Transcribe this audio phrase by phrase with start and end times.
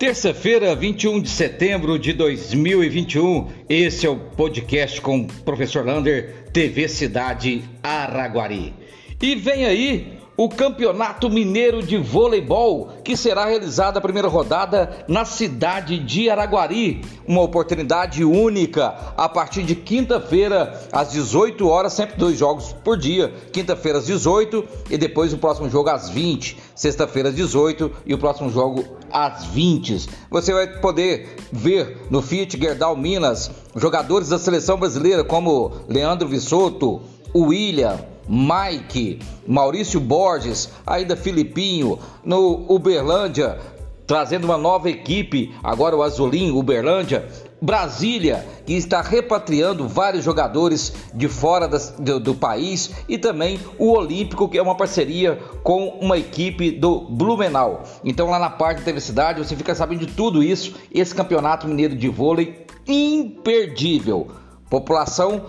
[0.00, 6.88] Terça-feira, 21 de setembro de 2021, esse é o podcast com o professor Lander, TV
[6.88, 8.72] Cidade Araguari.
[9.20, 15.26] E vem aí o Campeonato Mineiro de Voleibol, que será realizada a primeira rodada na
[15.26, 17.04] cidade de Araguari.
[17.28, 23.30] Uma oportunidade única a partir de quinta-feira, às 18 horas, sempre dois jogos por dia.
[23.52, 26.56] Quinta-feira às 18 e depois o próximo jogo às 20.
[26.74, 28.82] Sexta-feira às 18 e o próximo jogo
[29.12, 30.08] às 20.
[30.30, 37.02] Você vai poder ver no Fiat Gerdau Minas jogadores da seleção brasileira como Leandro Vissoto,
[37.34, 43.58] William, Mike, Maurício Borges, ainda Filipinho, no Uberlândia,
[44.06, 47.28] trazendo uma nova equipe, agora o Azulim, Uberlândia,
[47.62, 53.92] Brasília, que está repatriando vários jogadores de fora das, do, do, país, e também o
[53.92, 57.84] Olímpico, que é uma parceria com uma equipe do Blumenau.
[58.02, 60.74] Então, lá na parte da Cidade, você fica sabendo de tudo isso.
[60.92, 64.28] Esse campeonato mineiro de vôlei imperdível.
[64.68, 65.42] População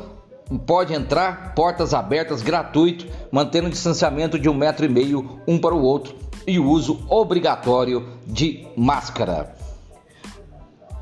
[0.58, 5.76] pode entrar, portas abertas, gratuito, mantendo o distanciamento de um metro e meio um para
[5.76, 9.56] o outro e o uso obrigatório de máscara.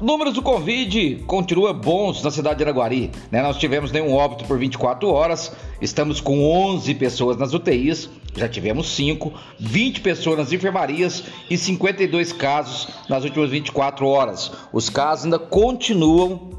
[0.02, 3.12] Números do Covid continua bons na cidade de Araguari.
[3.30, 3.42] Né?
[3.42, 8.96] Nós tivemos nenhum óbito por 24 horas, estamos com 11 pessoas nas UTIs, já tivemos
[8.96, 14.54] 5, 20 pessoas nas enfermarias e 52 casos nas últimas 24 horas.
[14.72, 16.52] Os casos ainda continuam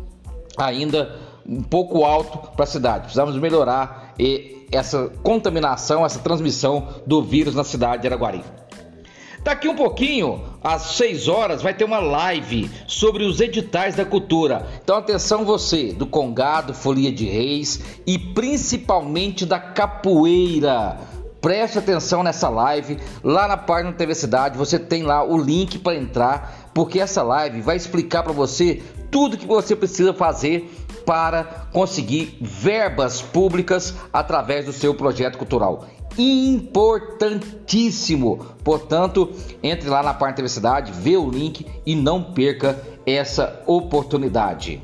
[0.59, 3.01] ainda um pouco alto para a cidade.
[3.03, 4.15] Precisamos melhorar
[4.71, 8.45] essa contaminação, essa transmissão do vírus na cidade de Araguari.
[9.43, 14.67] Daqui um pouquinho, às 6 horas, vai ter uma live sobre os editais da cultura.
[14.85, 20.99] Então, atenção você, do Congado, Folia de Reis e principalmente da capoeira.
[21.41, 22.99] Preste atenção nessa live.
[23.25, 27.23] Lá na página da TV Cidade, você tem lá o link para entrar, porque essa
[27.23, 30.71] live vai explicar para você tudo que você precisa fazer
[31.05, 35.85] para conseguir verbas públicas através do seu projeto cultural.
[36.17, 38.47] Importantíssimo!
[38.63, 39.33] Portanto,
[39.63, 44.83] entre lá na parte da universidade, vê o link e não perca essa oportunidade.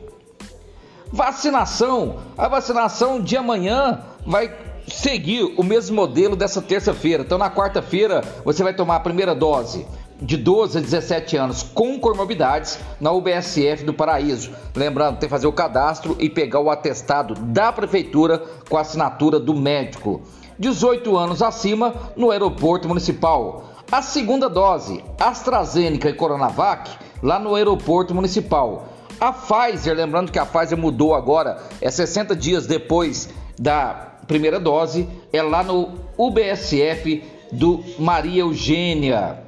[1.12, 2.20] Vacinação.
[2.36, 4.52] A vacinação de amanhã vai
[4.88, 7.22] seguir o mesmo modelo dessa terça-feira.
[7.22, 9.86] Então, na quarta-feira, você vai tomar a primeira dose
[10.20, 14.50] de 12 a 17 anos com comorbidades na UBSF do Paraíso.
[14.74, 19.38] Lembrando, tem que fazer o cadastro e pegar o atestado da prefeitura com a assinatura
[19.38, 20.22] do médico.
[20.58, 23.64] 18 anos acima no aeroporto municipal.
[23.92, 26.90] A segunda dose, AstraZeneca e Coronavac,
[27.22, 28.88] lá no aeroporto municipal.
[29.20, 33.28] A Pfizer, lembrando que a Pfizer mudou agora, é 60 dias depois
[33.58, 37.22] da primeira dose, é lá no UBSF
[37.52, 39.45] do Maria Eugênia.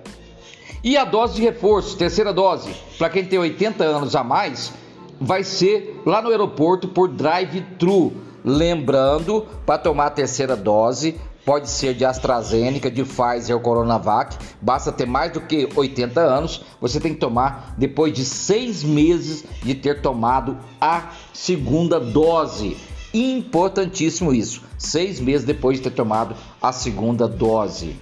[0.83, 4.73] E a dose de reforço, terceira dose, para quem tem 80 anos a mais,
[5.21, 8.13] vai ser lá no aeroporto por drive-thru.
[8.45, 14.93] Lembrando, para tomar a terceira dose, pode ser de AstraZeneca, de Pfizer ou Coronavac, basta
[14.93, 19.75] ter mais do que 80 anos, você tem que tomar depois de seis meses de
[19.75, 22.77] ter tomado a segunda dose.
[23.13, 27.97] Importantíssimo isso, seis meses depois de ter tomado a segunda dose.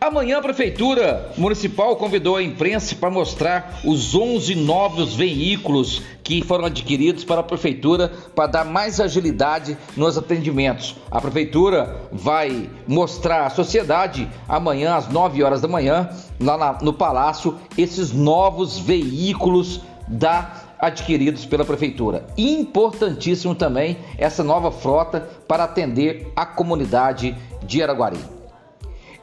[0.00, 6.66] Amanhã a Prefeitura Municipal convidou a imprensa para mostrar os 11 novos veículos que foram
[6.66, 10.94] adquiridos para a Prefeitura para dar mais agilidade nos atendimentos.
[11.10, 17.58] A Prefeitura vai mostrar à sociedade amanhã às 9 horas da manhã, lá no Palácio,
[17.76, 22.24] esses novos veículos da adquiridos pela prefeitura.
[22.38, 28.37] Importantíssimo também essa nova frota para atender a comunidade de Araguari.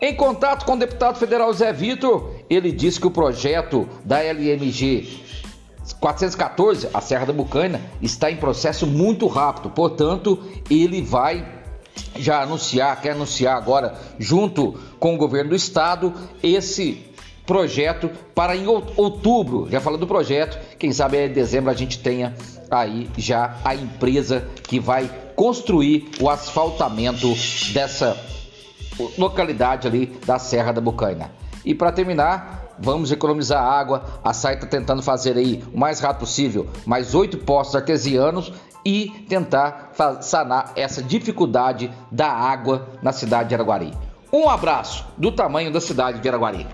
[0.01, 5.23] Em contato com o deputado federal Zé Vitor, ele disse que o projeto da LMG
[5.99, 9.69] 414, a Serra da Bucaina, está em processo muito rápido.
[9.69, 11.45] Portanto, ele vai
[12.17, 16.13] já anunciar, quer anunciar agora, junto com o governo do estado,
[16.43, 17.05] esse
[17.45, 19.67] projeto para em outubro.
[19.69, 22.33] Já falando do projeto, quem sabe em dezembro a gente tenha
[22.69, 27.27] aí já a empresa que vai construir o asfaltamento
[27.73, 28.17] dessa
[29.17, 31.31] localidade ali da Serra da Bucaina.
[31.63, 34.03] E para terminar, vamos economizar água.
[34.23, 38.53] A SAI está tentando fazer aí o mais rápido possível mais oito postos artesianos
[38.85, 43.91] e tentar sanar essa dificuldade da água na cidade de Araguari.
[44.31, 46.67] Um abraço do tamanho da cidade de Araguari.